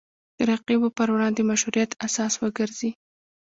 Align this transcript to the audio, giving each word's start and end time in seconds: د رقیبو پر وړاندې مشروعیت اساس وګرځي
د 0.37 0.39
رقیبو 0.51 0.87
پر 0.97 1.07
وړاندې 1.13 1.41
مشروعیت 1.51 1.91
اساس 2.05 2.33
وګرځي 2.37 2.89